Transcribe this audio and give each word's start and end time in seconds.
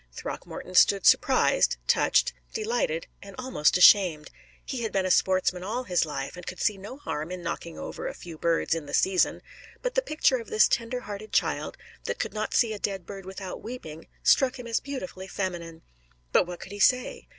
Throckmorton 0.11 0.73
stood 0.73 1.05
surprised, 1.05 1.77
touched, 1.85 2.33
delighted, 2.55 3.05
and 3.21 3.35
almost 3.37 3.77
ashamed. 3.77 4.31
He 4.65 4.81
had 4.81 4.91
been 4.91 5.05
a 5.05 5.11
sportsman 5.11 5.63
all 5.63 5.83
his 5.83 6.07
life, 6.07 6.35
and 6.35 6.43
could 6.43 6.59
see 6.59 6.75
no 6.75 6.97
harm 6.97 7.29
in 7.29 7.43
knocking 7.43 7.77
over 7.77 8.07
a 8.07 8.15
few 8.15 8.39
birds 8.39 8.73
in 8.73 8.87
the 8.87 8.95
season; 8.95 9.43
but 9.83 9.93
the 9.93 10.01
picture 10.01 10.37
of 10.37 10.47
this 10.47 10.67
tender 10.67 11.01
hearted 11.01 11.31
child, 11.31 11.77
that 12.05 12.17
could 12.17 12.33
not 12.33 12.55
see 12.55 12.73
a 12.73 12.79
dead 12.79 13.05
bird 13.05 13.27
without 13.27 13.61
weeping, 13.61 14.07
struck 14.23 14.57
him 14.57 14.65
as 14.65 14.79
beautifully 14.79 15.27
feminine. 15.27 15.83
But 16.31 16.47
what 16.47 16.59
could 16.61 16.71
he 16.71 16.79
say? 16.79 17.27